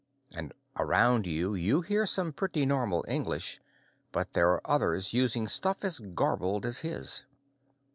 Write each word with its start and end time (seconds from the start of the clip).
Around 0.79 1.27
you, 1.27 1.53
you 1.53 1.81
hear 1.81 2.07
some 2.07 2.33
pretty 2.33 2.65
normal 2.65 3.05
English, 3.07 3.59
but 4.11 4.33
there 4.33 4.49
are 4.49 4.61
others 4.67 5.13
using 5.13 5.47
stuff 5.47 5.83
as 5.83 5.99
garbled 5.99 6.65
as 6.65 6.79
his. 6.79 7.23